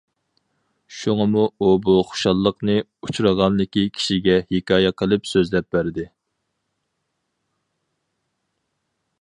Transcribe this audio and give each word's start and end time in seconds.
شۇڭىمۇ 0.99 1.43
ئۇ 1.65 1.73
بۇ 1.89 1.97
خۇشاللىقىنى 2.13 2.77
ئۇچرىغانلىكى 3.07 3.85
كىشىگە 3.99 4.39
ھېكايە 4.55 4.95
قىلىپ 5.03 5.31
سۆزلەپ 5.33 5.71
بەردى. 5.77 6.07